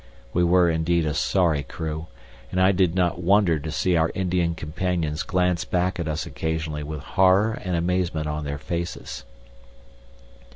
[0.33, 2.07] We were indeed a sorry crew,
[2.49, 6.81] and I did not wonder to see our Indian companions glance back at us occasionally
[6.81, 9.25] with horror and amazement on their faces.